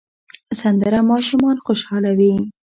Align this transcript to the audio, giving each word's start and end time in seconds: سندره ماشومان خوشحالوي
سندره 0.59 0.99
ماشومان 1.11 1.57
خوشحالوي 1.65 2.33